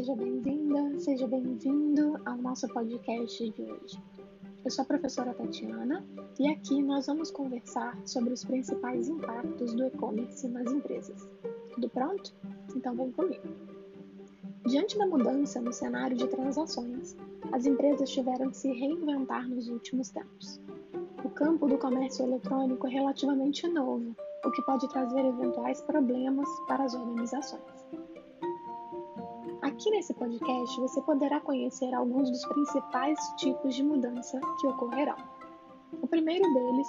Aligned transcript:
Seja 0.00 0.16
bem-vinda, 0.16 0.98
seja 0.98 1.28
bem-vindo 1.28 2.18
ao 2.24 2.38
nosso 2.38 2.66
podcast 2.68 3.50
de 3.50 3.62
hoje. 3.62 4.02
Eu 4.64 4.70
sou 4.70 4.82
a 4.82 4.86
professora 4.86 5.34
Tatiana 5.34 6.02
e 6.38 6.48
aqui 6.48 6.82
nós 6.82 7.06
vamos 7.06 7.30
conversar 7.30 8.00
sobre 8.06 8.32
os 8.32 8.42
principais 8.42 9.10
impactos 9.10 9.74
do 9.74 9.84
e-commerce 9.84 10.48
nas 10.48 10.72
empresas. 10.72 11.28
Tudo 11.74 11.90
pronto? 11.90 12.32
Então 12.74 12.96
vem 12.96 13.12
comigo. 13.12 13.42
Diante 14.66 14.96
da 14.96 15.06
mudança 15.06 15.60
no 15.60 15.70
cenário 15.70 16.16
de 16.16 16.28
transações, 16.28 17.14
as 17.52 17.66
empresas 17.66 18.08
tiveram 18.08 18.48
que 18.48 18.56
se 18.56 18.72
reinventar 18.72 19.46
nos 19.46 19.68
últimos 19.68 20.08
tempos. 20.08 20.58
O 21.22 21.28
campo 21.28 21.68
do 21.68 21.76
comércio 21.76 22.24
eletrônico 22.24 22.86
é 22.86 22.90
relativamente 22.90 23.68
novo, 23.68 24.16
o 24.46 24.50
que 24.50 24.62
pode 24.62 24.88
trazer 24.88 25.26
eventuais 25.26 25.82
problemas 25.82 26.48
para 26.66 26.84
as 26.84 26.94
organizações. 26.94 27.80
Aqui 29.80 29.90
nesse 29.92 30.12
podcast 30.12 30.78
você 30.78 31.00
poderá 31.00 31.40
conhecer 31.40 31.94
alguns 31.94 32.28
dos 32.28 32.44
principais 32.44 33.18
tipos 33.38 33.74
de 33.74 33.82
mudança 33.82 34.38
que 34.60 34.66
ocorrerão. 34.66 35.16
O 36.02 36.06
primeiro 36.06 36.44
deles 36.52 36.86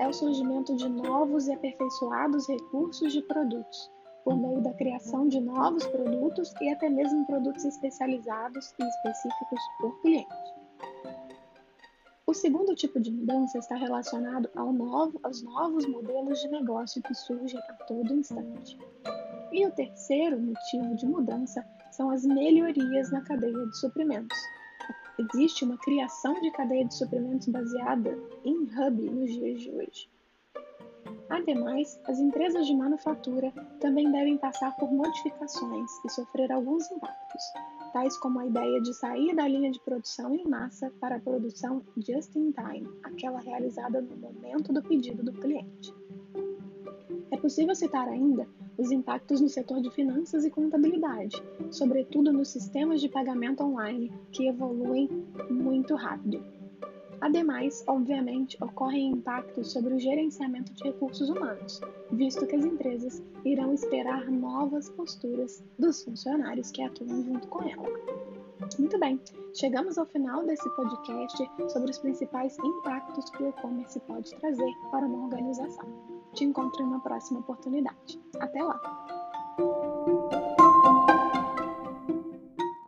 é 0.00 0.08
o 0.08 0.12
surgimento 0.12 0.74
de 0.74 0.88
novos 0.88 1.46
e 1.46 1.52
aperfeiçoados 1.52 2.48
recursos 2.48 3.12
de 3.12 3.22
produtos, 3.22 3.88
por 4.24 4.36
meio 4.36 4.60
da 4.60 4.72
criação 4.72 5.28
de 5.28 5.40
novos 5.40 5.86
produtos 5.86 6.52
e 6.60 6.68
até 6.70 6.90
mesmo 6.90 7.24
produtos 7.26 7.64
especializados 7.64 8.74
e 8.76 8.88
específicos 8.88 9.60
por 9.78 10.00
cliente. 10.00 10.52
O 12.26 12.34
segundo 12.34 12.74
tipo 12.74 12.98
de 12.98 13.12
mudança 13.12 13.56
está 13.58 13.76
relacionado 13.76 14.50
ao 14.56 14.72
novo, 14.72 15.20
aos 15.22 15.44
novos 15.44 15.86
modelos 15.86 16.40
de 16.40 16.48
negócio 16.48 17.02
que 17.02 17.14
surgem 17.14 17.60
a 17.60 17.74
todo 17.84 18.12
instante. 18.12 18.76
E 19.52 19.64
o 19.64 19.70
terceiro 19.70 20.40
motivo 20.40 20.96
de 20.96 21.06
mudança 21.06 21.64
são 21.92 22.10
as 22.10 22.24
melhorias 22.24 23.10
na 23.10 23.20
cadeia 23.20 23.66
de 23.66 23.78
suprimentos. 23.78 24.38
Existe 25.18 25.64
uma 25.64 25.78
criação 25.78 26.34
de 26.40 26.50
cadeia 26.50 26.84
de 26.84 26.94
suprimentos 26.94 27.48
baseada 27.48 28.18
em 28.44 28.62
hub 28.62 29.10
nos 29.10 29.30
dias 29.30 29.60
de 29.60 29.70
hoje. 29.70 30.10
Ademais, 31.28 31.98
as 32.04 32.18
empresas 32.18 32.66
de 32.66 32.74
manufatura 32.74 33.52
também 33.80 34.10
devem 34.10 34.36
passar 34.36 34.74
por 34.76 34.92
modificações 34.92 35.90
e 36.04 36.10
sofrer 36.10 36.52
alguns 36.52 36.90
impactos, 36.90 37.42
tais 37.92 38.16
como 38.18 38.40
a 38.40 38.46
ideia 38.46 38.80
de 38.80 38.92
sair 38.94 39.34
da 39.34 39.48
linha 39.48 39.70
de 39.70 39.80
produção 39.80 40.34
em 40.34 40.46
massa 40.46 40.92
para 41.00 41.16
a 41.16 41.20
produção 41.20 41.82
just 41.96 42.34
in 42.36 42.52
time, 42.52 42.88
aquela 43.02 43.40
realizada 43.40 44.00
no 44.00 44.16
momento 44.16 44.72
do 44.72 44.82
pedido 44.82 45.22
do 45.22 45.32
cliente. 45.32 46.01
É 47.30 47.36
possível 47.36 47.74
citar 47.74 48.08
ainda 48.08 48.46
os 48.78 48.90
impactos 48.90 49.40
no 49.40 49.48
setor 49.48 49.80
de 49.80 49.90
finanças 49.90 50.44
e 50.44 50.50
contabilidade, 50.50 51.42
sobretudo 51.70 52.32
nos 52.32 52.48
sistemas 52.48 53.00
de 53.00 53.08
pagamento 53.08 53.62
online, 53.62 54.12
que 54.30 54.46
evoluem 54.48 55.08
muito 55.50 55.94
rápido. 55.94 56.42
Ademais, 57.22 57.84
obviamente, 57.86 58.56
ocorrem 58.60 59.10
impactos 59.12 59.72
sobre 59.72 59.94
o 59.94 60.00
gerenciamento 60.00 60.72
de 60.74 60.82
recursos 60.82 61.28
humanos, 61.28 61.80
visto 62.10 62.44
que 62.48 62.56
as 62.56 62.64
empresas 62.64 63.22
irão 63.44 63.72
esperar 63.72 64.28
novas 64.28 64.88
posturas 64.88 65.62
dos 65.78 66.02
funcionários 66.02 66.72
que 66.72 66.82
atuam 66.82 67.22
junto 67.22 67.46
com 67.46 67.62
ela. 67.62 67.88
Muito 68.76 68.98
bem, 68.98 69.20
chegamos 69.54 69.98
ao 69.98 70.06
final 70.06 70.44
desse 70.44 70.68
podcast 70.70 71.48
sobre 71.68 71.92
os 71.92 71.98
principais 71.98 72.58
impactos 72.58 73.30
que 73.30 73.44
o 73.44 73.48
e-commerce 73.50 74.00
pode 74.00 74.34
trazer 74.36 74.72
para 74.90 75.06
uma 75.06 75.24
organização. 75.24 76.21
Te 76.34 76.44
encontro 76.44 76.82
em 76.82 76.86
uma 76.86 77.00
próxima 77.00 77.40
oportunidade. 77.40 78.20
Até 78.40 78.62
lá! 78.62 79.11